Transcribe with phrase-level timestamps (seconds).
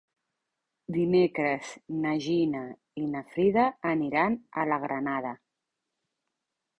[0.95, 1.67] Dimecres
[2.05, 2.61] na Gina
[3.01, 5.35] i na Frida aniran a la Granada.